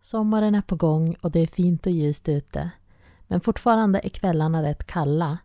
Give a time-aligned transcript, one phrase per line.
[0.00, 2.70] Sommaren är på gång och det är fint och ljust ute.
[3.26, 5.38] Men fortfarande är kvällarna rätt kalla.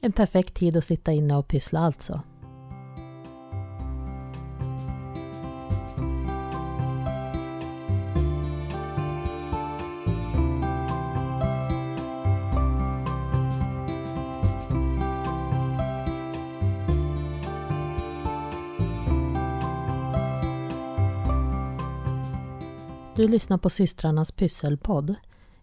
[0.00, 2.20] En perfekt tid att sitta inne och pyssla alltså.
[23.26, 25.14] Du lyssnar på systrarnas pysselpodd.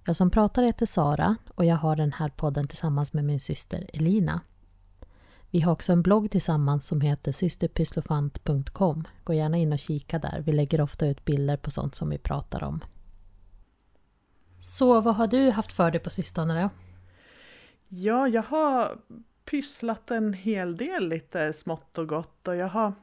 [0.05, 3.89] Jag som pratar heter Sara och jag har den här podden tillsammans med min syster
[3.93, 4.41] Elina.
[5.49, 9.03] Vi har också en blogg tillsammans som heter systerpysslofant.com.
[9.23, 10.43] Gå gärna in och kika där.
[10.45, 12.83] Vi lägger ofta ut bilder på sånt som vi pratar om.
[14.59, 16.69] Så vad har du haft för dig på sistone då?
[17.88, 18.97] Ja, jag har
[19.45, 22.93] pysslat en hel del lite smått och gott och jag har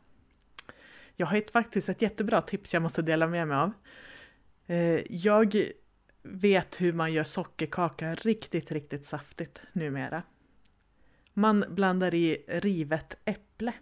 [1.17, 3.73] jag har ett, faktiskt ett jättebra tips jag måste dela med mig av.
[4.71, 5.71] Eh, jag
[6.23, 10.23] vet hur man gör sockerkaka riktigt, riktigt saftigt numera.
[11.35, 13.73] Man blandar i rivet äpple.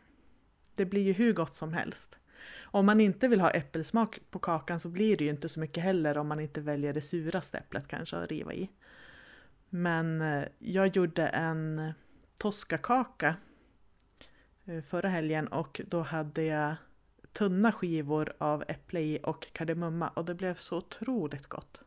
[0.74, 2.18] Det blir ju hur gott som helst.
[2.60, 5.82] Om man inte vill ha äppelsmak på kakan så blir det ju inte så mycket
[5.82, 8.70] heller om man inte väljer det suraste äpplet kanske att riva i.
[9.68, 11.92] Men eh, jag gjorde en
[12.36, 13.36] toskakaka
[14.64, 16.74] eh, förra helgen och då hade jag
[17.32, 21.82] tunna skivor av äpple i och kardemumma och det blev så otroligt gott.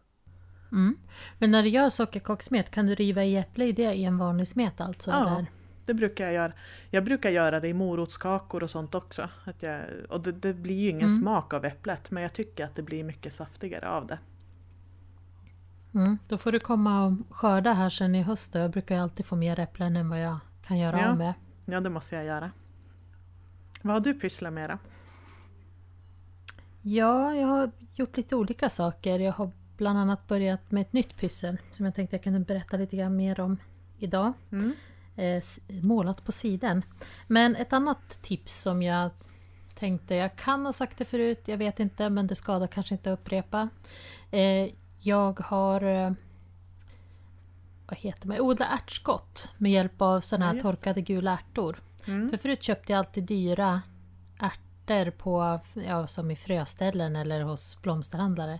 [0.71, 0.97] Mm.
[1.39, 4.47] Men när du gör sockerkakssmet, kan du riva i äpple i det i en vanlig
[4.47, 5.11] smet alltså?
[5.11, 5.45] Ja, där?
[5.85, 6.53] det brukar jag göra.
[6.89, 9.29] Jag brukar göra det i morotskakor och sånt också.
[9.45, 11.09] Att jag, och det, det blir ju ingen Mm.
[11.09, 14.19] smak av äpplet men jag tycker att det blir mycket saftigare av det.
[15.93, 16.17] Mm.
[16.27, 18.55] Då får du komma och skörda här sen i höst.
[18.55, 21.09] Jag brukar alltid få mer äpplen än vad jag kan göra Ja.
[21.09, 21.33] av med.
[21.65, 22.51] Ja, det måste jag göra.
[23.81, 24.77] Vad har du pysslat med då?
[26.81, 29.19] Ja, jag har gjort lite olika saker.
[29.19, 32.77] Jag har bland annat börjat med ett nytt pyssel som jag tänkte jag kunde berätta
[32.77, 33.57] lite grann mer om
[33.99, 34.33] idag.
[34.51, 34.73] Mm.
[35.15, 35.43] Eh,
[35.83, 36.81] målat på sidan.
[37.27, 39.11] Men ett annat tips som jag
[39.75, 43.13] tänkte, jag kan ha sagt det förut, jag vet inte, men det skadar kanske inte
[43.13, 43.69] att upprepa.
[44.31, 46.11] Eh, jag har eh,
[47.87, 50.61] vad heter det, odlat ärtskott med hjälp av sådana Ja, här det.
[50.61, 51.81] torkade gula ärtor.
[52.05, 52.29] Mm.
[52.29, 53.81] För förut köpte jag alltid dyra
[54.91, 58.59] ärtor på, ja, som i fröställen eller hos blomsterhandlare.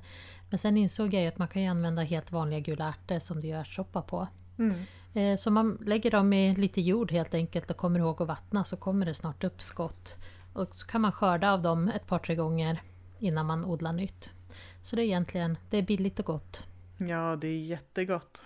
[0.49, 3.47] Men sen insåg jag att man kan ju använda helt vanliga gula ärtor som du
[3.47, 4.27] gör ärtsoppa på.
[4.57, 4.75] Mm.
[5.13, 8.63] Eh, Så man lägger dem i lite jord helt enkelt och kommer ihåg att vattna
[8.63, 10.15] så kommer det snart upp skott.
[10.53, 12.81] Och så kan man skörda av dem ett par tre gånger
[13.19, 14.29] innan man odlar nytt.
[14.83, 16.63] Så det är egentligen det är billigt och gott.
[16.97, 18.43] Ja, det är jättegott.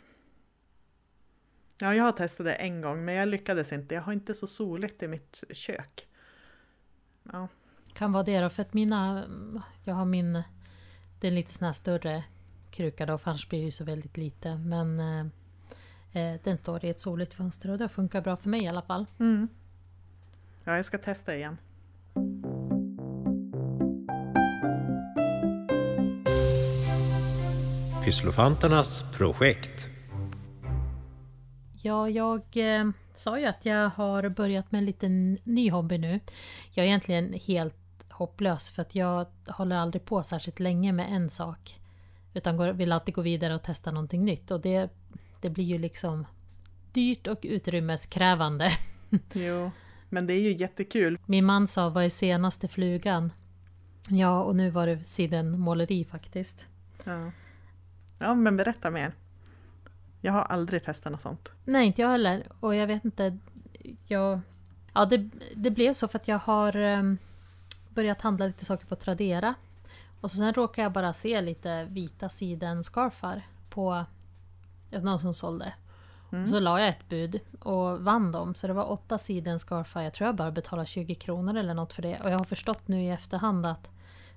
[1.82, 3.96] Ja, jag har testat det en gång men jag lyckades inte.
[3.96, 6.08] Jag har inte så soligt i mitt kök.
[7.32, 7.48] Ja,
[7.98, 9.26] Kan vara det då för att mina...
[9.84, 10.34] Jag har min...
[11.20, 12.24] Det är en lite sån här större
[12.72, 14.56] kruka då för annars blir det ju så väldigt lite.
[14.56, 15.26] Men eh,
[16.12, 18.82] eh, den står i ett soligt fönster och det funkar bra för mig i alla
[18.82, 19.06] fall.
[19.20, 19.48] mm.
[20.64, 21.58] ja jag ska testa igen.
[28.04, 29.88] Pysslofanternas projekt.
[31.82, 36.20] Ja, jag eh, sa ju att jag har börjat med en liten ny hobby nu.
[36.72, 37.85] Jag är egentligen helt
[38.18, 41.80] hopplös för att jag håller aldrig på särskilt länge med en sak.
[42.34, 44.90] Utan går, vill alltid gå vidare och testa någonting nytt och det,
[45.42, 46.26] det blir ju liksom
[46.92, 48.72] dyrt och utrymmeskrävande.
[49.34, 49.72] Jo,
[50.10, 51.20] men det är ju jättekul.
[51.26, 53.32] Min man sa vad är senaste flugan?
[54.10, 56.66] Ja, och nu var det sidenmåleri faktiskt.
[57.04, 57.32] Ja.
[58.20, 59.14] ja, men berätta mer.
[60.22, 61.52] Jag har aldrig testat något sånt.
[61.66, 62.48] Nej, inte jag heller.
[62.60, 63.38] Och jag vet inte.
[64.08, 64.40] Jag,
[64.94, 67.18] ja, det, det blev så för att jag har em,
[67.96, 69.56] börjat handla lite saker på Tradera.
[70.22, 74.06] Och så sen råkade jag bara se lite vita sidenscarfar på
[74.90, 75.74] någon som sålde.
[76.32, 76.48] Mm.
[76.48, 78.56] Så la jag ett bud och vann dem.
[78.56, 80.02] Så det var åtta sidenscarfar.
[80.02, 82.20] Jag tror jag bara betalade 20 kronor eller något för det.
[82.24, 83.90] Och jag har förstått nu i efterhand att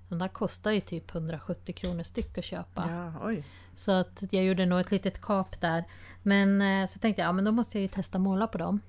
[0.09, 3.11] de där kostar ju typ 170 kronor styck att köpa.
[3.21, 3.33] Ja.
[3.77, 5.85] Så att jag gjorde nog ett litet kap där.
[6.23, 8.81] Men eh, så tänkte jag, ja men då måste jag ju testa måla på dem.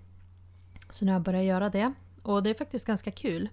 [0.90, 1.94] Så nu har jag börjat göra det.
[2.24, 3.50] Och det är faktiskt ganska kul.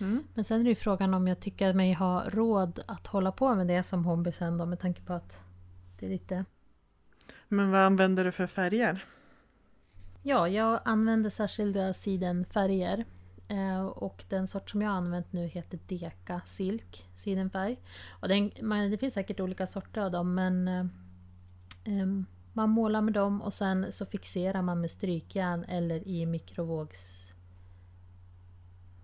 [0.00, 0.24] Mm.
[0.34, 3.54] Men sen är det ju frågan om jag tycker mig ha råd att hålla på
[3.54, 5.40] med det som hobby sen då med tanke på att
[5.98, 6.44] det är lite...
[7.48, 9.04] Men vad använder du för färger?
[10.22, 13.04] Ja, jag använder särskilda sidenfärger.
[13.48, 17.80] Eh, och den sort som jag har använt nu heter Deka Silk sidenfärg.
[18.10, 20.68] Och den, man, det finns säkert olika sorter av dem men
[21.84, 27.29] em, man målar med dem och sen så fixerar man med strykjärn eller i mikrovågs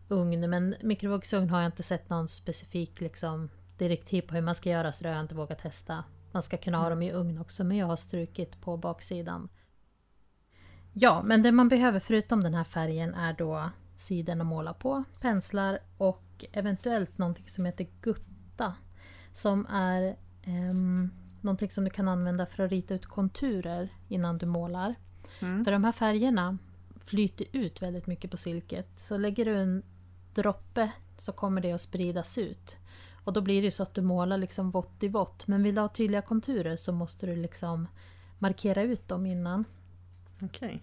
[0.08, 0.50] ugn.
[0.50, 3.48] Men mikrovågsugn har jag inte sett någon specifik liksom,
[3.78, 6.04] direktiv på hur man ska göra så det har jag inte vågat testa.
[6.32, 9.48] man ska kunna ha dem i ugn också, men jag har strukit på baksidan.
[10.92, 15.04] Ja, men det man behöver förutom den här färgen är då siden att måla på,
[15.20, 18.74] penslar och eventuellt någonting som heter gutta.
[19.32, 20.16] Som är
[20.46, 21.10] um,
[21.40, 24.94] någonting som du kan använda för att rita ut konturer innan du målar.
[25.40, 25.64] Mm.
[25.64, 26.58] För de här färgerna
[27.04, 29.00] flyter ut väldigt mycket på silket.
[29.00, 29.82] Så lägger du en
[30.36, 32.76] droppe så kommer det att spridas ut.
[33.24, 35.46] Och då blir det så att du målar liksom vått i vått.
[35.46, 37.88] Men vill du ha tydliga konturer så måste du liksom
[38.38, 39.64] markera ut dem innan.
[40.42, 40.82] Okej.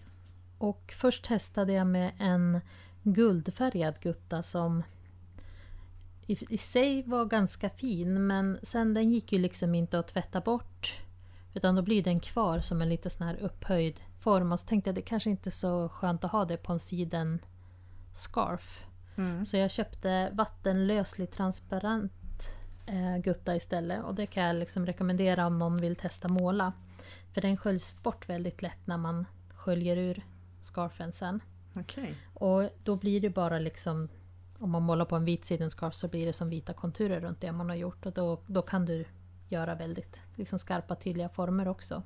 [0.58, 2.60] Och först testade jag med en
[3.02, 4.82] guldfärgad gutta som
[6.26, 10.40] i, i sig var ganska fin men sen den gick ju liksom inte att tvätta
[10.40, 11.00] bort.
[11.54, 14.88] Utan då blir den kvar som en lite sån här upphöjd form och så tänkte
[14.88, 17.38] jag det kanske inte är så skönt att ha det på en siden
[18.12, 18.84] scarf.
[19.16, 19.44] Mm.
[19.44, 22.12] Så jag köpte vattenlöslig transparent
[22.86, 26.72] eh, gutta istället och det kan jag liksom rekommendera om någon vill testa måla.
[27.34, 30.24] För den sköljs bort väldigt lätt när man sköljer ur
[30.62, 31.40] scarfen sen.
[31.76, 32.14] Okej.
[32.34, 34.08] Och då blir det bara liksom
[34.58, 37.52] om man målar på en vit sidenscarf så blir det som vita konturer runt det
[37.52, 39.04] man har gjort och då, då kan du
[39.48, 42.02] göra väldigt liksom skarpa tydliga former också.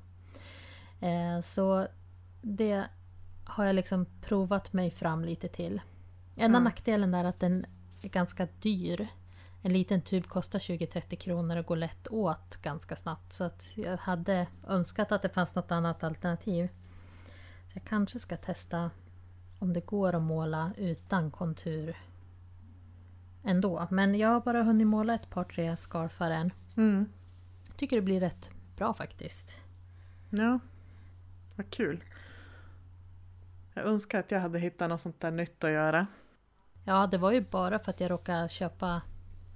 [1.01, 1.87] Eh, så
[2.43, 2.85] det
[3.45, 5.81] har jag liksom provat mig fram lite till.
[6.39, 6.65] Enda Mm.
[6.65, 7.67] nackdelen är att den
[8.03, 9.09] är ganska dyr.
[9.63, 13.33] En liten tub kostar 20-30 kronor och går lätt åt ganska snabbt.
[13.33, 16.69] Så att jag hade önskat att det fanns något annat alternativ.
[17.67, 18.91] Så jag kanske ska testa
[19.59, 21.97] om det går att måla utan kontur
[23.45, 23.87] ändå.
[23.91, 26.53] Men jag har bara hunnit måla ett par tre scarfar än.
[26.77, 27.07] Mm.
[27.77, 29.63] Tycker det blir rätt bra faktiskt.
[30.31, 30.59] Ja,
[31.57, 32.05] vad kul.
[33.75, 36.07] Jag önskar att jag hade hittat något sånt där nytt att göra.
[36.89, 39.03] Ja, det var ju bara för att jag råkade köpa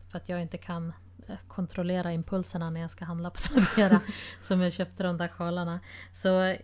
[0.08, 0.92] för att jag inte kan
[1.28, 3.38] eh, kontrollera impulserna när jag ska handla på
[3.76, 4.00] Tradera
[4.40, 5.80] som jag köpte de där sjalarna.
[6.12, 6.56] Så eh,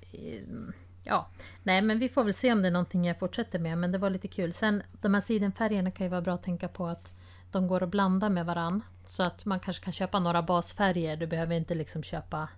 [1.05, 1.29] ja,
[1.63, 3.99] nej men vi får väl se om det är någonting jag fortsätter med men det
[3.99, 4.55] var lite kul.
[4.55, 7.13] Sen de här sidenfärgerna kan ju vara bra att tänka på att
[7.53, 8.83] de går att blanda med varann.
[9.07, 11.17] Så att man kanske kan köpa några basfärger.
[11.17, 12.49] Du behöver inte liksom köpa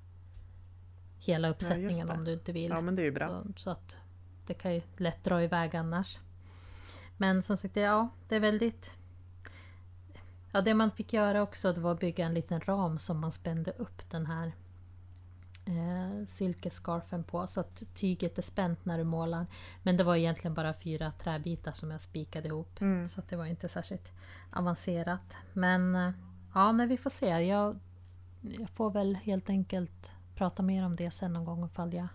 [1.18, 2.12] hela uppsättningen det.
[2.12, 2.70] om du inte vill.
[2.70, 3.28] Ja, men det är ju bra.
[3.28, 3.98] Så, så att
[4.46, 6.18] det kan ju lätt dra iväg annars.
[7.20, 8.92] Men som sagt, ja, det är väldigt...
[10.52, 13.32] Ja, det man fick göra också det var att bygga en liten ram som man
[13.32, 14.52] spände upp den här
[15.64, 19.46] eh, silkescarfen på så att tyget är spänt när du målar.
[19.82, 22.80] Men det var egentligen bara fyra träbitar som jag spikade ihop.
[22.80, 23.08] Mm.
[23.08, 24.08] Så det var inte särskilt
[24.50, 25.34] avancerat.
[25.52, 26.12] Men eh,
[26.54, 27.26] ja, men vi får se.
[27.26, 27.78] Jag,
[28.40, 32.08] jag får väl helt enkelt prata mer om det sen någon gång ifall jag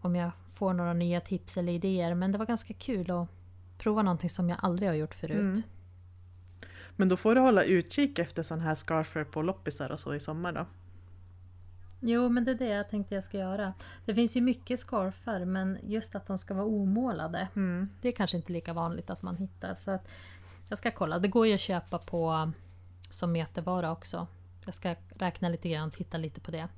[0.00, 2.14] om jag får några nya tips eller idéer.
[2.14, 3.28] Men det var ganska kul att
[3.78, 5.40] prova någonting som jag aldrig har gjort förut.
[5.40, 5.62] Mm.
[6.96, 10.20] Men då får du hålla utkik efter sån här scarfer på loppisar och så i
[10.20, 10.66] sommar då.
[12.00, 13.74] Jo, men det är det jag tänkte jag ska göra.
[14.04, 17.48] Det finns ju mycket scarfar men just att de ska vara omålade.
[17.56, 17.88] Mm.
[18.00, 19.74] Det är kanske inte lika vanligt att man hittar.
[19.74, 20.08] Så att
[20.68, 21.18] jag ska kolla.
[21.18, 22.52] Det går ju att köpa på
[23.10, 24.26] som metervara också.
[24.64, 26.68] Jag ska räkna lite grann och titta lite på det.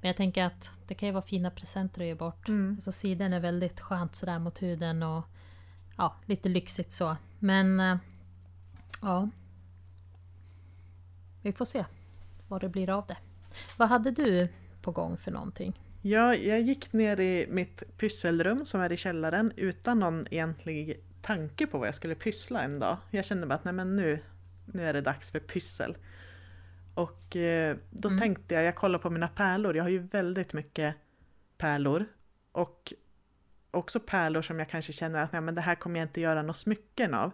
[0.00, 2.48] Men jag tänker att det kan ju vara fina presenter att ge bort.
[2.48, 2.80] Mm.
[2.80, 5.24] Så sidan är väldigt skönt sådär mot huden och
[5.96, 7.16] ja, lite lyxigt så.
[7.38, 7.96] Men eh,
[9.02, 9.28] ja.
[11.42, 11.84] Vi får se
[12.48, 13.16] vad det blir av det.
[13.76, 14.48] Vad hade du
[14.82, 15.80] på gång för någonting?
[16.02, 21.66] Ja, jag gick ner i mitt pysselrum som är i källaren utan någon egentlig tanke
[21.66, 22.96] på vad jag skulle pyssla en dag.
[23.10, 24.22] Jag kände bara att nej men nu,
[24.64, 25.96] nu är det dags för pyssel.
[26.98, 28.18] Och eh, då Mm.
[28.20, 30.94] tänkte jag, jag kollar på mina pärlor, jag har ju väldigt mycket
[31.58, 32.04] pärlor.
[32.52, 32.92] Och
[33.70, 36.42] också pärlor som jag kanske känner att nej, men det här kommer jag inte göra
[36.42, 37.30] något smycken av.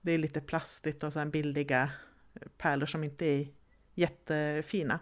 [0.00, 1.90] Det är lite plastigt och så billiga
[2.58, 3.48] pärlor som inte är
[3.94, 4.98] jättefina.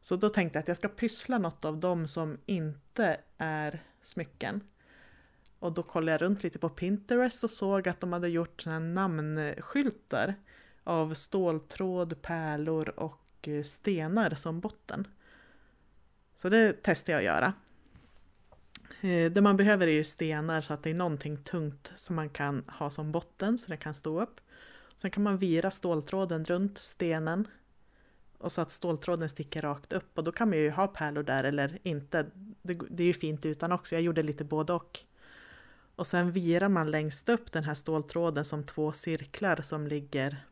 [0.00, 4.60] Så då tänkte jag att jag ska pyssla något av dem som inte är smycken.
[5.58, 8.78] Och då kollade jag runt lite på Pinterest och såg att de hade gjort såna
[8.78, 10.34] namnskyltar
[10.90, 15.06] av ståltråd, pärlor och eh, stenar som botten.
[16.36, 17.52] Så det testade jag att göra.
[19.00, 22.30] Eh, det man behöver är ju stenar så att det är någonting tungt som man
[22.30, 24.40] kan ha som botten så det kan stå upp.
[24.96, 27.48] Sen kan man vira ståltråden runt stenen
[28.38, 31.44] och så att ståltråden sticker rakt upp och då kan man ju ha pärlor där
[31.44, 32.26] eller inte.
[32.62, 35.00] Det, det är ju fint utan också, jag gjorde lite både och.
[35.96, 40.44] Och sen virar man längst upp den här ståltråden som två cirklar som ligger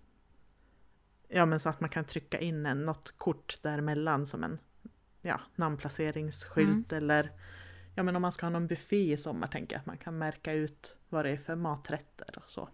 [1.28, 4.58] Ja men så att man kan trycka in en, något kort däremellan som en
[5.22, 7.32] ja, namnplaceringsskylt eller
[7.98, 10.18] Ja men om man ska ha någon buffé i sommar tänker jag att man kan
[10.18, 12.68] märka ut vad det är för maträtter och så.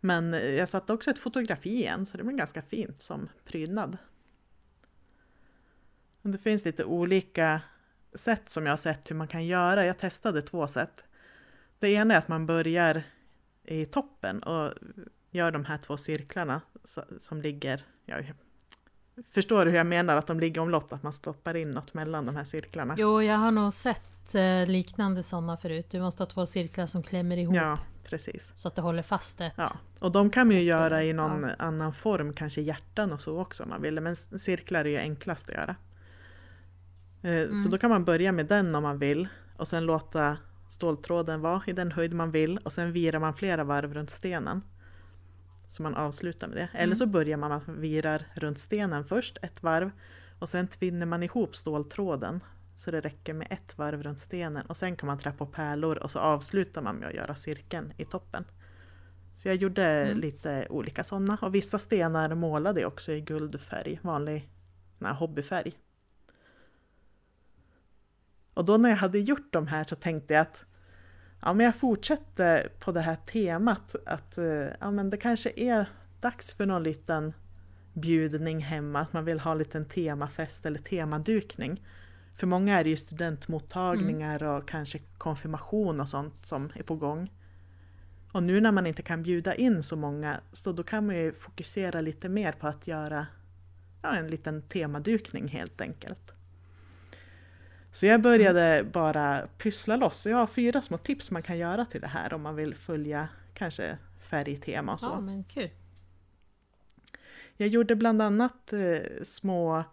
[0.00, 3.96] Men eh, jag satte också ett fotografi igen så det blir ganska fint som prydnad.
[6.22, 7.60] Det finns lite olika
[8.14, 9.86] sätt som jag har sett hur man kan göra.
[9.86, 11.04] Jag testade två sätt.
[11.78, 13.02] Det ena är att man börjar
[13.64, 14.74] i toppen och
[15.30, 16.60] gör de här två cirklarna
[17.18, 17.84] som ligger...
[18.06, 18.32] Jag
[19.28, 20.92] förstår du hur jag menar att de ligger omlott?
[20.92, 22.94] Att man stoppar in något mellan de här cirklarna?
[22.98, 25.86] Jo, jag har nog sett eh, liknande sådana förut.
[25.90, 27.54] Du måste ha två cirklar som klämmer ihop.
[27.56, 28.52] Ja, precis.
[28.56, 29.52] Så att det håller fast ett.
[29.56, 31.54] Ja, och de kan man ju göra i någon ja.
[31.58, 34.00] annan form, kanske hjärtan och så också om man vill.
[34.00, 35.76] Men cirklar är ju enklast att göra.
[37.22, 37.54] Eh, mm.
[37.54, 40.36] Så då kan man börja med den om man vill och sen låta
[40.68, 44.62] ståltråden vara i den höjd man vill och sen virar man flera varv runt stenen.
[45.70, 46.68] Så man avslutar med det.
[46.72, 46.82] Mm.
[46.82, 49.90] Eller så börjar man med att virar runt stenen först, ett varv,
[50.38, 52.40] och sen tvinner man ihop ståltråden
[52.74, 55.98] så det räcker med ett varv runt stenen och sen kan man trä på pärlor
[55.98, 58.44] och så avslutar man med att göra cirkeln i toppen.
[59.36, 60.18] Så jag gjorde mm.
[60.18, 64.48] lite olika sådana och vissa stenar målade jag också i guldfärg, vanlig
[64.98, 65.72] nej, hobbyfärg.
[68.54, 70.64] Och då när jag hade gjort de här så tänkte jag att
[71.40, 75.86] ja, men jag fortsätter på det här temat att eh, ja, men det kanske är
[76.20, 77.32] dags för någon liten
[77.92, 81.82] bjudning hemma, att man vill ha en liten temafest eller temadukning.
[82.36, 84.54] För många är det ju studentmottagningar mm.
[84.54, 87.30] och kanske konfirmation och sånt som är på gång.
[88.32, 91.32] Och nu när man inte kan bjuda in så många så då kan man ju
[91.32, 93.26] fokusera lite mer på att göra
[94.02, 96.34] ja, en liten temadukning helt enkelt.
[97.92, 98.90] Så jag började mm.
[98.90, 100.26] bara pyssla loss.
[100.26, 103.28] Jag har fyra små tips man kan göra till det här om man vill följa
[103.54, 105.06] kanske färgtema och så.
[105.06, 105.70] Ja, men kul.
[107.56, 109.84] Jag gjorde bland annat eh, små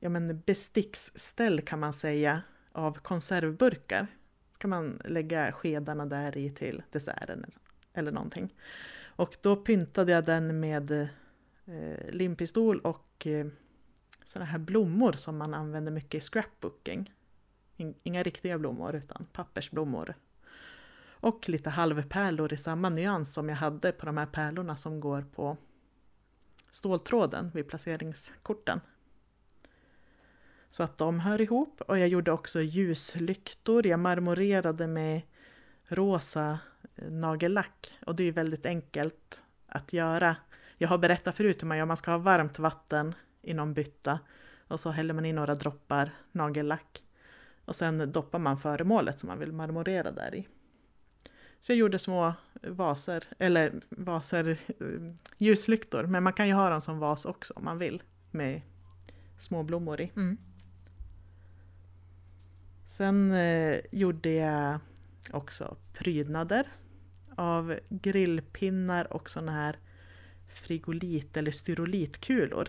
[0.00, 4.06] ja, men besticksställ kan man säga av konservburkar.
[4.52, 7.46] Så kan man lägga skedarna där i till desserten
[7.94, 8.54] eller någonting.
[9.16, 13.46] Och då pyntade jag den med eh, limpistol och eh,
[14.24, 17.12] sådana här blommor som man använder mycket i scrapbooking.
[18.02, 20.14] Inga riktiga blommor utan pappersblommor.
[21.06, 25.22] Och lite halvpärlor i samma nyans som jag hade på de här pärlorna som går
[25.22, 25.56] på
[26.70, 28.80] ståltråden vid placeringskorten.
[30.70, 31.80] Så att de hör ihop.
[31.80, 33.86] Och jag gjorde också ljuslyktor.
[33.86, 35.22] Jag marmorerade med
[35.88, 36.58] rosa
[36.96, 37.94] eh, nagellack.
[38.06, 40.36] Och det är väldigt enkelt att göra.
[40.78, 41.86] Jag har berättat förut hur man gör.
[41.86, 44.18] Man ska ha varmt vatten i någon bytta
[44.68, 47.02] och så häller man i några droppar nagellack.
[47.64, 50.48] Och sen doppar man föremålet som man vill marmorera där i.
[51.60, 54.58] Så jag gjorde små vaser, eller vaser,
[55.38, 58.62] ljuslyktor, men man kan ju ha dem som vas också om man vill, med
[59.38, 60.12] små blommor i.
[60.16, 60.38] Mm.
[62.84, 64.78] Sen eh, gjorde jag
[65.30, 66.68] också prydnader
[67.36, 69.78] av grillpinnar och såna här
[70.48, 72.68] frigolit eller styrolitkulor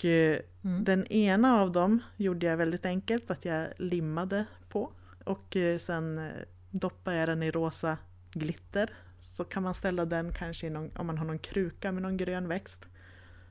[0.00, 0.84] och eh, mm.
[0.84, 4.92] den ena av dem gjorde jag väldigt enkelt, att jag limmade på.
[5.24, 6.32] Och eh, sen eh,
[6.70, 7.98] doppade jag den i rosa
[8.32, 8.90] glitter.
[9.18, 12.48] Så kan man ställa den kanske någon, om man har någon kruka med någon grön
[12.48, 12.88] växt.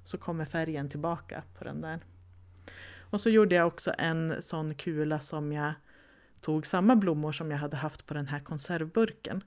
[0.03, 1.99] Så kommer färgen tillbaka på den där.
[2.99, 5.73] Och så gjorde jag också en sån kula som jag
[6.41, 9.43] tog samma blommor som jag hade haft på den här konservburken.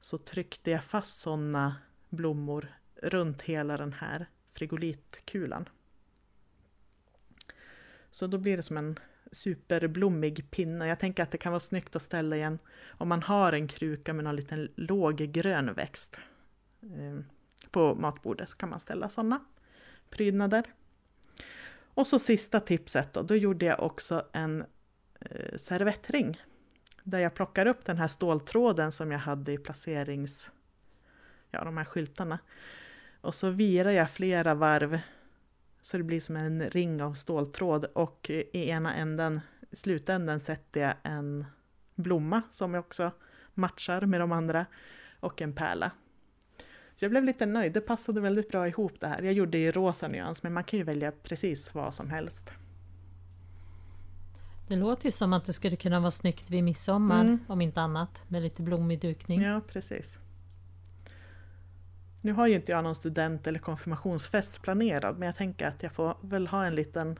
[0.00, 1.76] Så tryckte jag fast såna
[2.08, 2.68] blommor
[3.02, 5.68] runt hela den här frigolitkulan.
[8.10, 8.98] Så då blir det som en
[9.32, 10.86] superblommig pinne.
[10.86, 14.12] Jag tänker att det kan vara snyggt att ställa igen om man har en kruka
[14.12, 16.20] med någon liten låg grön växt
[16.82, 17.24] eh,
[17.70, 19.44] på matbordet så kan man ställa sådana
[20.10, 20.64] prydnader.
[21.94, 24.64] Och så sista tipset då, då gjorde jag också en
[25.20, 26.40] eh, servettring
[27.02, 30.52] där jag plockar upp den här ståltråden som jag hade i placerings...
[31.50, 32.38] Ja, de här skyltarna.
[33.20, 34.98] Och så virar jag flera varv
[35.80, 39.40] så det blir som en ring av ståltråd och i ena änden,
[39.72, 41.44] slutänden sätter jag en
[41.94, 43.10] blomma som jag också
[43.54, 44.66] matchar med de andra
[45.20, 45.90] och en pärla.
[46.94, 49.22] Så jag blev lite nöjd, det passade väldigt bra ihop det här.
[49.22, 52.50] Jag gjorde i rosa nyans men man kan ju välja precis vad som helst.
[54.68, 57.38] Det låter ju som att det skulle kunna vara snyggt vid midsommar mm.
[57.46, 59.42] om inte annat med lite blommig dukning.
[59.42, 60.20] Ja precis.
[62.20, 65.92] Nu har ju inte jag någon student eller konfirmationsfest planerad men jag tänker att jag
[65.92, 67.18] får väl ha en liten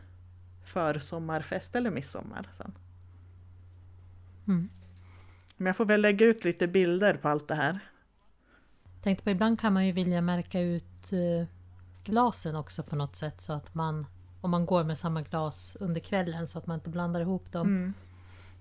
[0.65, 2.73] försommarfest eller midsommar sen.
[4.49, 4.69] Mm.
[5.57, 7.79] Men jag får väl lägga ut lite bilder på allt det här.
[9.03, 11.47] Tänkte på ibland kan man ju vilja märka ut uh,
[12.05, 14.07] glasen också på något sätt så att man
[14.41, 17.67] om man går med samma glas under kvällen så att man inte blandar ihop dem.
[17.67, 17.95] Mm.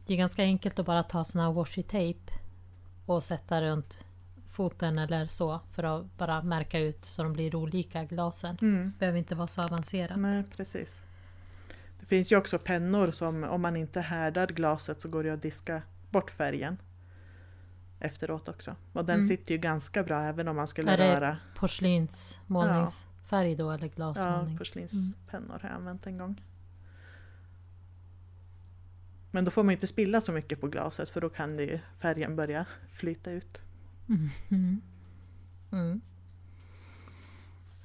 [0.05, 2.33] Det är ganska enkelt att bara ta sån här washi tape
[3.05, 4.05] och sätta runt
[4.57, 8.57] foten eller så för att bara märka ut så de blir olika glasen.
[8.61, 8.93] Mm.
[8.99, 10.19] Behöver inte vara så avancerat.
[10.19, 11.03] Nej, precis.
[12.07, 15.81] finns ju också pennor som om man inte härdar glaset så går det att diska
[16.09, 16.77] bort färgen
[17.99, 18.75] efteråt också.
[18.93, 19.27] Och den Mm.
[19.27, 23.91] sitter ju ganska bra även om man skulle Är det röra Porslinsmålningsfärg då eller ja,
[23.95, 24.57] glasmålning?
[24.57, 26.41] porslinspennor har jag använt en gång.
[29.31, 31.79] Men då får man inte spilla så mycket på glaset för då kan det ju
[31.97, 33.61] färgen börja flyta ut.
[34.09, 34.81] Mm.
[35.71, 36.01] Mm.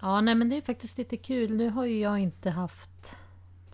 [0.00, 1.56] Ja, nej men det är faktiskt lite kul.
[1.56, 3.16] Nu har ju jag inte haft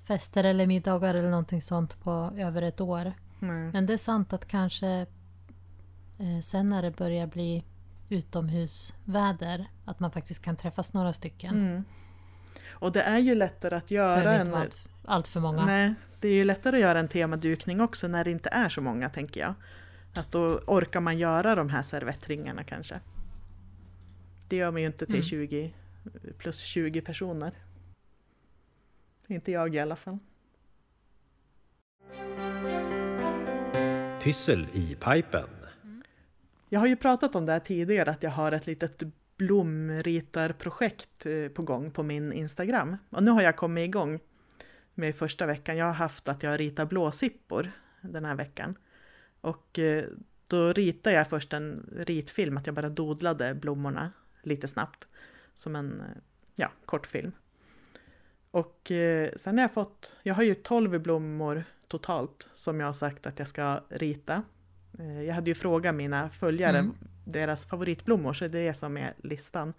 [0.04, 3.12] fester eller middagar eller någonting sånt på över ett år.
[3.38, 3.72] Nej.
[3.72, 5.06] Men det är sant att kanske
[6.18, 7.64] eh, sen när det börjar bli
[8.08, 11.54] utomhusväder att man faktiskt kan träffas några stycken.
[11.54, 11.84] Mm.
[12.70, 15.66] Och det är ju lättare att göra vara allt, allt för många.
[15.66, 18.80] Nej, det är ju lättare att göra en temadukning också när det inte är så
[18.80, 19.54] många tänker jag.
[20.18, 23.00] Att då orkar man göra de här servettringarna kanske.
[24.48, 25.22] Det gör man ju inte till Mm.
[25.22, 25.74] 20
[26.38, 27.50] plus 20 personer.
[29.28, 30.18] Inte jag i alla fall.
[34.22, 35.48] Pyssel i pipen.
[36.68, 39.02] Jag har ju pratat om det här tidigare att jag har ett litet
[39.36, 42.96] blomritarprojekt eh, på gång på min Instagram.
[43.10, 44.20] Och nu har jag kommit igång
[44.94, 45.76] med första veckan.
[45.76, 47.70] Jag har haft att jag ritar blåsippor
[48.00, 48.76] den här veckan.
[49.40, 50.04] Och eh,
[50.48, 55.08] då ritade jag först en ritfilm, att jag bara dodlade blommorna lite snabbt.
[55.54, 56.06] Som en eh,
[56.56, 57.32] ja, kortfilm.
[58.50, 62.92] Och eh, sen har jag fått, jag har ju 12 blommor totalt som jag har
[62.92, 64.42] sagt att jag ska rita.
[65.26, 66.94] Jag hade ju frågat mina följare Mm.
[67.24, 69.72] deras favoritblommor, så det är det som är listan.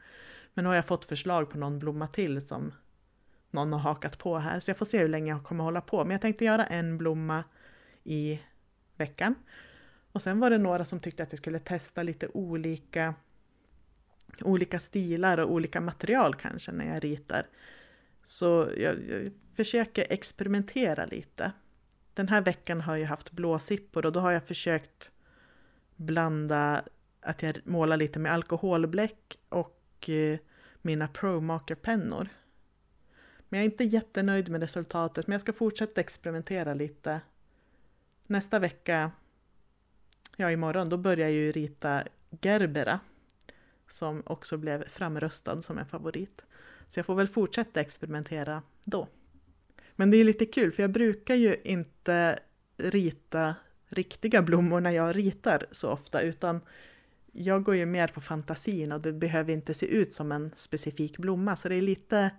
[0.54, 2.72] Men nu har jag fått förslag på någon blomma till som
[3.52, 6.04] någon har hakat på här, så jag får se hur länge jag kommer hålla på.
[6.04, 7.44] Men jag tänkte göra en blomma
[8.04, 8.40] i
[9.00, 9.36] veckan.
[10.12, 13.16] Och sen var det några som tyckte att jag skulle testa lite olika,
[14.42, 17.46] olika stilar och olika material kanske när jag ritar.
[18.24, 21.52] Så jag, jag försöker experimentera lite.
[22.14, 25.12] Den här veckan har jag haft blåsippor och då har jag försökt
[25.96, 26.84] blanda
[27.22, 30.40] att jag målar lite med alkoholbläck och eh,
[30.82, 32.30] mina ProMaker-pennor.
[33.50, 37.22] Men jag är inte jättenöjd med resultatet, men jag ska fortsätta experimentera lite.
[38.30, 39.12] Nästa vecka,
[40.38, 42.04] ja imorgon, då börjar jag ju rita
[42.42, 43.00] Gerbera
[43.88, 46.46] som också blev framröstad som en favorit.
[46.88, 49.08] Så jag får väl fortsätta experimentera då.
[49.96, 52.40] Men det är lite kul för jag brukar ju inte
[52.78, 53.56] rita
[53.88, 56.62] riktiga blommor när jag ritar så ofta utan
[57.32, 61.18] jag går ju mer på fantasin och det behöver inte se ut som en specifik
[61.18, 62.30] blomma så det är lite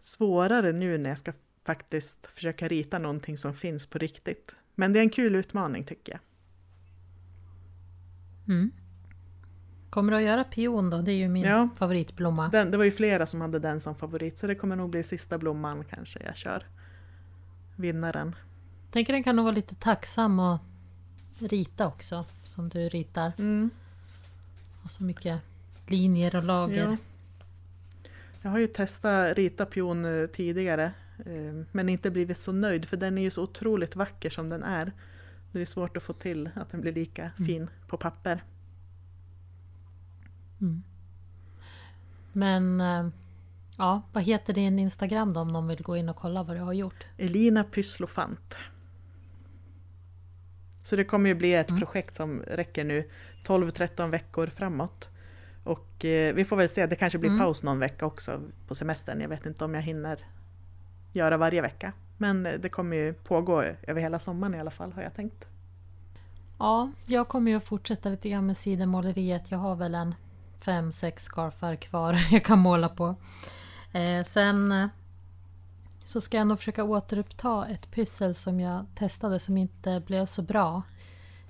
[0.00, 1.32] svårare nu när jag ska
[1.64, 4.54] faktiskt försöka rita någonting som finns på riktigt.
[4.74, 6.20] Men det är en kul utmaning tycker jag.
[8.54, 8.70] Mm.
[9.90, 11.02] Kommer du att göra pion då?
[11.02, 11.68] Det är ju min Ja.
[11.76, 12.48] favoritblomma.
[12.48, 15.02] Den, det var ju flera som hade den som favorit så det kommer nog bli
[15.02, 16.66] sista blomman kanske jag kör.
[17.76, 18.34] Vinnaren.
[18.90, 20.60] Tänker den kan nog vara lite tacksam att
[21.38, 22.26] rita också.
[22.44, 23.32] Som du ritar.
[23.38, 23.70] Mm.
[24.84, 25.40] Och så mycket
[25.86, 26.88] linjer och lager.
[26.90, 26.96] Ja.
[28.42, 30.92] Jag har ju testat rita pion eh, tidigare
[31.72, 34.92] men inte blivit så nöjd för den är ju så otroligt vacker som den är.
[35.52, 38.44] Det är svårt att få till att den blir lika fin på papper.
[40.60, 40.82] Mm.
[42.32, 43.08] Men eh,
[43.78, 46.60] ja, vad heter din Instagram då om någon vill gå in och kolla vad du
[46.60, 47.06] har gjort?
[47.18, 48.56] Elina Pysslofant.
[50.82, 51.80] Så det kommer ju bli ett Mm.
[51.80, 53.10] projekt som räcker nu
[53.44, 55.10] 12-13 veckor framåt.
[55.64, 57.40] Och eh, vi får väl se, det kanske blir Mm.
[57.40, 59.20] paus någon vecka också på semestern.
[59.20, 60.18] Jag vet inte om jag hinner
[61.14, 61.92] göra varje vecka.
[62.18, 65.48] Men det kommer ju pågå över hela sommaren i alla fall har jag tänkt.
[66.58, 69.50] Ja, jag kommer ju att fortsätta lite grann med sidenmåleriet.
[69.50, 70.14] Jag har väl en
[70.60, 73.14] fem, sex scarfar kvar jag kan måla på.
[73.92, 74.88] Eh, sen eh,
[76.04, 80.42] så ska jag nog försöka återuppta ett pyssel som jag testade som inte blev så
[80.42, 80.82] bra.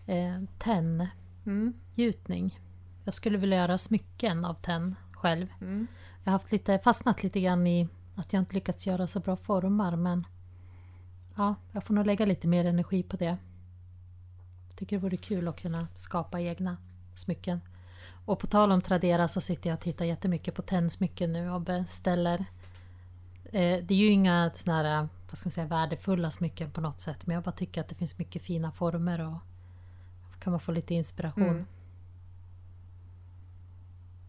[0.07, 1.07] Eh, tenn,
[1.47, 1.73] Mm.
[1.95, 2.61] gjutning.
[3.05, 5.47] Jag skulle vilja göra smycken av tenn själv.
[5.61, 5.87] Mm.
[6.25, 9.37] Jag har haft lite, fastnat lite grann i att jag inte lyckats göra så bra
[9.37, 10.27] formar men
[11.37, 13.37] ja, jag får nog lägga lite mer energi på det.
[14.69, 16.77] Jag tycker det vore kul att kunna skapa egna
[17.15, 17.61] smycken.
[18.25, 21.61] Och på tal om Tradera så sitter jag och tittar jättemycket på tändsmycken nu och
[21.61, 22.45] beställer.
[23.45, 27.01] Eh, det är ju inga såna här, vad ska man säga, värdefulla smycken på något
[27.01, 29.39] sätt men jag bara tycker att det finns mycket fina former och
[30.39, 31.49] kan man få lite inspiration.
[31.49, 31.67] Mm.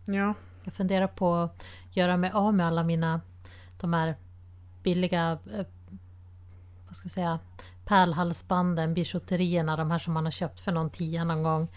[0.06, 3.22] Ja, Jag funderar på att göra mig av med alla mina
[3.86, 4.16] de här
[4.84, 5.66] billiga eh,
[6.86, 7.40] vad ska vi säga,
[7.86, 11.68] pärlhalsbanden, bijouterierna, de här som man har köpt för någon tia någon gång.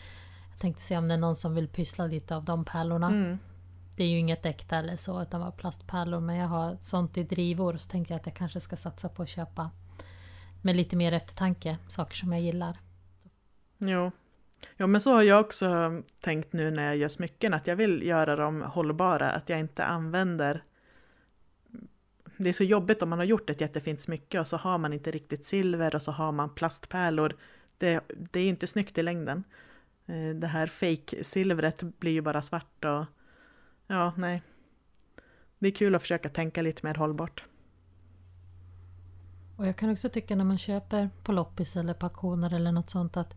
[0.51, 3.07] Jag tänkte se om det är någon som vill pyssla lite av de pärlorna.
[3.07, 3.38] mm.
[3.97, 7.23] det är ju inget äkta eller så utan bara plastpärlor men jag har sånt i
[7.23, 9.71] drivor så tänkte jag att jag kanske ska satsa på att köpa
[10.62, 12.81] med lite mer eftertanke saker som jag gillar.
[13.79, 14.11] Jo.
[14.77, 18.03] jo, men så har jag också tänkt nu när jag gör smycken att jag vill
[18.03, 20.64] göra dem hållbara, att jag inte använder
[22.38, 24.92] det är så jobbigt om man har gjort ett jättefint smycke och så har man
[24.92, 27.37] inte riktigt silver och så har man plastpärlor.
[27.79, 28.01] Det,
[28.33, 29.44] det är inte snyggt i längden.
[30.07, 33.05] Eh, det här fake-silvret blir ju bara svart och
[33.87, 34.42] ja, nej.
[35.59, 37.44] Det är kul att försöka tänka lite mer hållbart.
[39.57, 42.90] Och jag kan också tycka när man köper på loppis eller på auktioner eller något
[42.90, 43.35] sånt att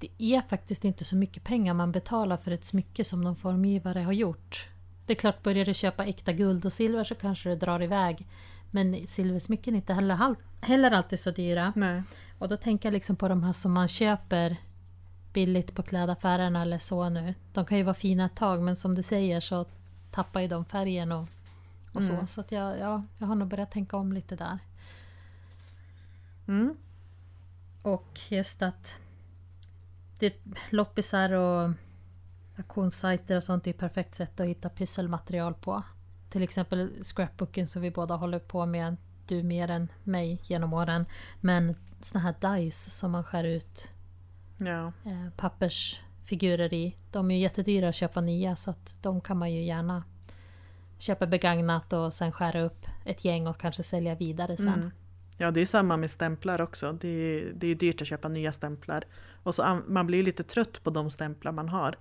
[0.00, 4.00] det är faktiskt inte så mycket pengar man betalar för ett smycke som någon formgivare
[4.00, 4.68] har gjort.
[5.08, 8.26] Det är klart, börjar du köpa äkta guld och silver så kanske det drar iväg.
[8.70, 11.72] Men silversmycken är inte heller, heller alltid så dyra.
[11.76, 12.02] Nej.
[12.38, 14.56] Och då tänker jag liksom på de här som man köper
[15.32, 17.34] billigt på klädaffärerna eller så nu.
[17.52, 19.66] De kan ju vara fina ett tag men som du säger så
[20.10, 21.28] tappar ju de färgen och,
[21.92, 22.12] och så.
[22.12, 22.26] Mm.
[22.26, 24.58] Så att jag, ja, jag har nog börjat tänka om lite där.
[26.48, 26.76] Mm.
[27.82, 28.96] Och just att
[30.18, 30.34] det,
[30.70, 31.70] loppisar och
[32.58, 35.82] auktionssajter och sånt är ett perfekt sätt att hitta pysselmaterial på.
[36.30, 41.06] Till exempel scrapbooken som vi båda håller på med, du mer än mig genom åren.
[41.40, 43.90] Men såna här dice som man skär ut
[44.58, 44.92] Ja.
[45.04, 46.96] eh, pappersfigurer i.
[47.12, 50.04] De är ju jättedyra att köpa nya så att de kan man ju gärna
[50.98, 54.68] köpa begagnat och sen skära upp ett gäng och kanske sälja vidare sen.
[54.68, 54.90] Mm.
[55.38, 56.92] Ja, det är samma med stämplar också.
[56.92, 59.04] Det är, det är dyrt att köpa nya stämplar.
[59.42, 61.96] Och så an- man blir lite trött på de stämplar man har.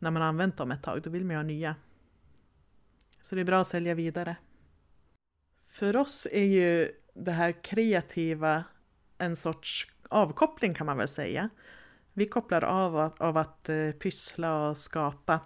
[0.00, 1.76] När man har använt dem ett tag, då vill man ju ha nya.
[3.20, 4.36] Så det är bra att sälja vidare.
[5.68, 8.64] För oss är ju det här kreativa
[9.18, 11.48] en sorts avkoppling kan man väl säga.
[12.12, 15.40] Vi kopplar av av att eh, pyssla och skapa.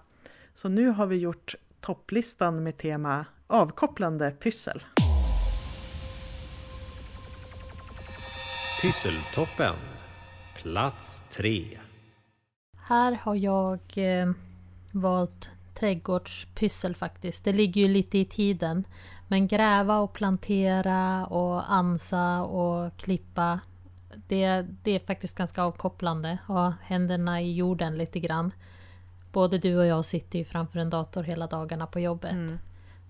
[0.54, 4.84] Så nu har vi gjort topplistan med tema avkopplande pyssel.
[8.82, 9.74] Pysseltoppen.
[10.62, 11.78] Plats tre.
[12.86, 14.30] Här har jag eh,
[14.92, 17.44] valt trädgårdspyssel faktiskt.
[17.44, 18.84] Det ligger ju lite i tiden.
[19.28, 23.60] Men gräva och plantera och ansa och klippa.
[24.26, 26.38] Det, det är faktiskt ganska avkopplande.
[26.46, 28.52] Ha händerna i jorden lite grann.
[29.32, 32.32] Både du och jag sitter ju framför en dator hela dagarna på jobbet.
[32.32, 32.58] Mm.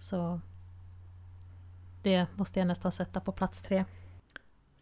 [0.01, 0.41] Så
[2.03, 3.85] det måste jag nästan sätta på plats tre.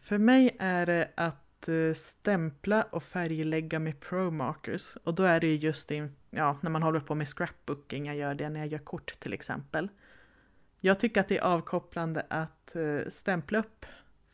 [0.01, 4.95] För mig är det att Eh, stämpla och färglägga med ProMarkers.
[4.95, 8.15] Och då är det ju just in, ja, när man håller på med scrapbooking, jag
[8.15, 9.89] gör det när jag gör kort till exempel.
[10.79, 13.85] Jag tycker att det är avkopplande att eh, stämpla upp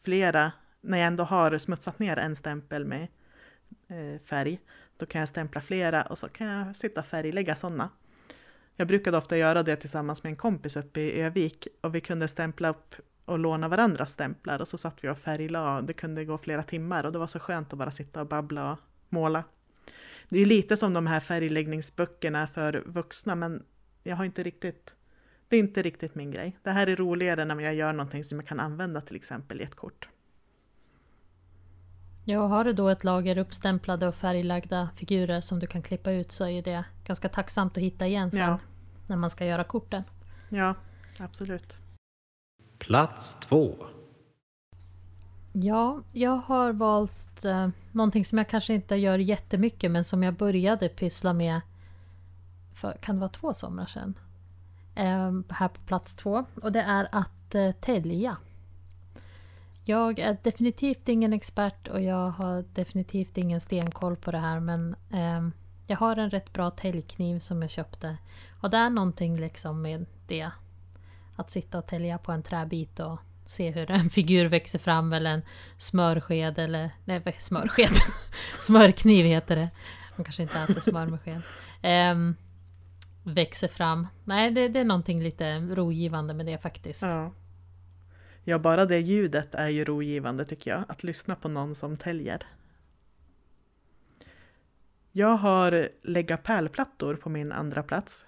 [0.01, 3.07] flera, när jag ändå har smutsat ner en stämpel med
[3.87, 4.59] eh, färg.
[4.97, 7.89] Då kan jag stämpla flera och så kan jag sitta och färglägga sådana.
[8.75, 12.27] Jag brukade ofta göra det tillsammans med en kompis uppe i Övik och vi kunde
[12.27, 12.95] stämpla upp
[13.29, 15.87] och låna varandras stämplar och så satt vi och färglade.
[15.87, 18.71] Det kunde gå flera timmar och det var så skönt att bara sitta och babbla
[18.71, 19.43] och måla.
[20.29, 23.63] Det är lite som de här färgläggningsböckerna för vuxna men
[24.03, 24.95] jag har inte riktigt
[25.47, 26.57] det är inte riktigt min grej.
[26.63, 29.63] Det här är roligare när jag gör någonting som jag kan använda till exempel i
[29.63, 30.09] ett kort.
[32.25, 36.31] Ja, har du då ett lager uppstämplade och färglagda figurer som du kan klippa ut
[36.31, 38.59] så är ju det ganska tacksamt att hitta igen sen Ja.
[39.07, 40.03] när man ska göra korten.
[40.49, 40.75] Ja,
[41.19, 41.79] absolut.
[42.79, 43.75] Plats två.
[45.53, 50.33] Ja, jag har valt eh, någonting som jag kanske inte gör jättemycket men som jag
[50.33, 51.61] började pyssla med
[52.73, 54.13] för, kan det vara två somrar sedan?
[54.95, 56.45] Eh, här på plats två.
[56.61, 58.37] Och det är att eh, tälja.
[59.83, 64.95] Jag är definitivt ingen expert och jag har definitivt ingen stenkoll på det här men
[65.11, 65.49] eh,
[65.87, 68.17] jag har en rätt bra täljkniv som jag köpte.
[68.61, 70.51] Och det är någonting liksom med det.
[71.39, 75.29] Att sitta och tälja på en träbit och se hur en figur växer fram eller
[75.29, 75.41] en
[75.77, 76.91] smörsked eller...
[77.05, 77.89] Nej, smörsked!
[78.59, 79.69] Smörkniv heter det.
[80.17, 81.41] Man kanske inte äter smör med sked.
[82.13, 82.35] Um,
[83.23, 84.07] växer fram.
[84.23, 87.01] Nej, det, det är någonting lite rogivande med det faktiskt.
[87.01, 87.33] Ja.
[88.43, 92.45] ja, bara det ljudet är ju rogivande tycker jag, att lyssna på någon som täljer.
[95.11, 98.25] Jag har lägga pärlplattor på min andra plats.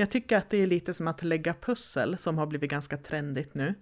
[0.00, 3.54] Jag tycker att det är lite som att lägga pussel som har blivit ganska trendigt
[3.54, 3.74] nu.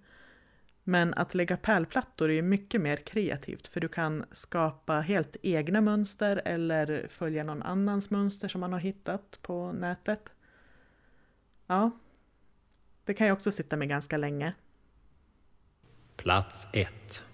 [0.83, 6.41] Men att lägga pärlplattor är mycket mer kreativt för du kan skapa helt egna mönster
[6.45, 10.33] eller följa någon annans mönster som man har hittat på nätet.
[11.67, 11.91] Ja,
[13.05, 14.53] det kan jag också sitta med ganska länge.
[16.15, 17.25] Plats ett.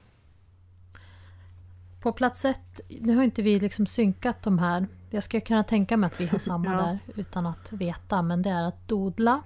[2.02, 4.88] På plats ett, nu har inte vi liksom synkat de här.
[5.14, 6.78] Jag skulle kunna tänka mig att vi har samma Ja.
[6.78, 9.42] där utan att veta, men det är att dodla.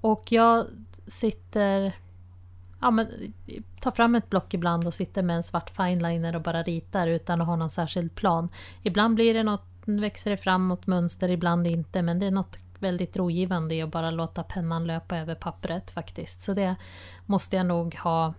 [0.00, 0.66] Och jag
[1.06, 1.92] sitter...
[2.80, 3.08] Ja, men,
[3.80, 7.40] tar fram ett block ibland och sitter med en svart fineliner och bara ritar utan
[7.40, 8.48] att ha någon särskild plan.
[8.82, 12.58] Ibland blir det något, växer det fram något mönster, ibland inte, men det är något
[12.78, 16.42] väldigt rogivande i att bara låta pennan löpa över pappret faktiskt.
[16.42, 16.76] Så det
[17.26, 18.34] måste jag nog ha...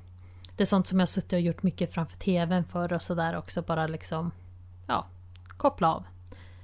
[0.56, 3.62] Det är sånt som jag suttit och gjort mycket framför TVn för och sådär också,
[3.62, 4.32] bara liksom...
[4.88, 5.08] Ja,
[5.58, 6.04] koppla av.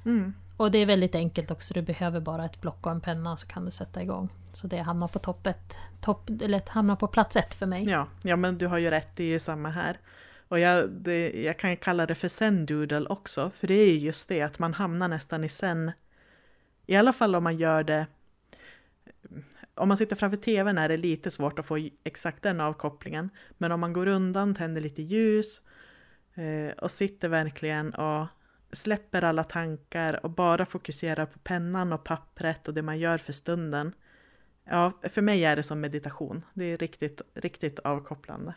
[0.05, 0.33] Mm.
[0.57, 3.47] Och det är väldigt enkelt också, du behöver bara ett block och en penna så
[3.47, 4.29] kan du sätta igång.
[4.51, 7.89] Så det hamnar på toppet, topp, eller hamnar på plats ett för mig.
[7.89, 9.99] Ja, ja, men du har ju rätt, det är ju samma här.
[10.47, 14.41] Och jag, det, jag kan kalla det för zen-doodle också, för det är just det
[14.41, 15.91] att man hamnar nästan i zen.
[16.85, 18.07] I alla fall om man gör det...
[19.75, 23.29] Om man sitter framför tvn är det lite svårt att få exakt den avkopplingen.
[23.57, 25.61] Men om man går undan, tänder lite ljus
[26.33, 28.27] eh, och sitter verkligen och
[28.73, 33.33] släpper alla tankar och bara fokuserar på pennan och pappret och det man gör för
[33.33, 33.93] stunden.
[34.65, 36.45] Ja, för mig är det som meditation.
[36.53, 38.53] Det är riktigt, riktigt avkopplande.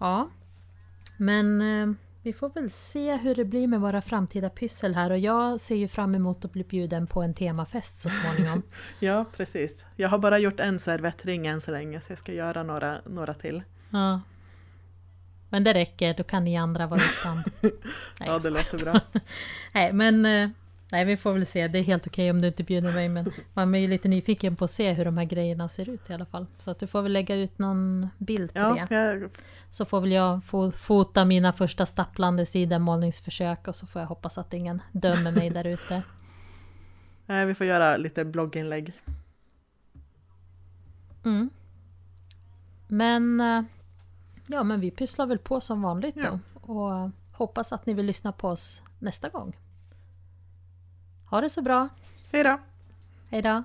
[0.00, 0.30] Ja.
[1.16, 5.18] Men eh, vi får väl se hur det blir med våra framtida pyssel här och
[5.18, 8.62] jag ser ju fram emot att bli bjuden på en temafest så småningom.
[9.00, 9.84] Ja, precis.
[9.96, 13.34] Jag har bara gjort en servettring än så länge, så jag ska göra några, några
[13.34, 13.62] till.
[13.90, 14.20] ja.
[15.50, 17.36] Men det räcker, då kan ni andra vara utan.
[18.20, 19.00] Nej, ja, det låter bra.
[19.74, 20.48] Nej, men eh,
[20.92, 21.68] nej, vi får väl se.
[21.68, 24.56] Det är helt okej om du inte bjuder mig, men man är ju lite nyfiken
[24.56, 26.46] på att se hur de här grejerna ser ut i alla fall.
[26.58, 28.94] Så att du får väl lägga ut någon bild på Ja, det.
[28.94, 29.30] jag,
[29.70, 34.38] Så får väl jag få fota mina första stapplande sidenmålningsförsök och så får jag hoppas
[34.38, 36.02] att ingen dömer mig där ute.
[37.26, 38.92] nej, vi får göra lite blogginlägg.
[41.24, 41.50] Mm.
[42.88, 43.62] Men eh,
[44.48, 46.20] ja, men vi pysslar väl på som vanligt då.
[46.22, 46.38] Ja.
[46.54, 49.56] Och hoppas att ni vill lyssna på oss nästa gång.
[51.30, 51.88] Ha det så bra.
[52.32, 52.60] Hej då!
[53.28, 53.62] Hej då!